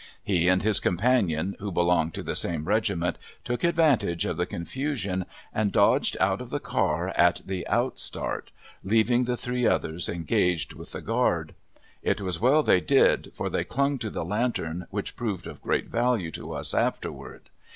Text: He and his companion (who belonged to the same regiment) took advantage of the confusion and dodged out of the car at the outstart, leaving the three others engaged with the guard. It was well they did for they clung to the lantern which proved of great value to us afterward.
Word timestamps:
He 0.23 0.47
and 0.47 0.63
his 0.63 0.79
companion 0.79 1.55
(who 1.59 1.71
belonged 1.71 2.15
to 2.15 2.23
the 2.23 2.35
same 2.35 2.65
regiment) 2.65 3.19
took 3.43 3.63
advantage 3.63 4.25
of 4.25 4.35
the 4.35 4.47
confusion 4.47 5.27
and 5.53 5.71
dodged 5.71 6.17
out 6.19 6.41
of 6.41 6.49
the 6.49 6.59
car 6.59 7.09
at 7.09 7.43
the 7.45 7.67
outstart, 7.69 8.51
leaving 8.83 9.25
the 9.25 9.37
three 9.37 9.67
others 9.67 10.09
engaged 10.09 10.73
with 10.73 10.93
the 10.93 11.01
guard. 11.01 11.53
It 12.01 12.19
was 12.19 12.39
well 12.39 12.63
they 12.63 12.79
did 12.81 13.29
for 13.35 13.47
they 13.47 13.63
clung 13.63 13.99
to 13.99 14.09
the 14.09 14.25
lantern 14.25 14.87
which 14.89 15.15
proved 15.15 15.45
of 15.45 15.61
great 15.61 15.85
value 15.85 16.31
to 16.31 16.51
us 16.51 16.73
afterward. 16.73 17.51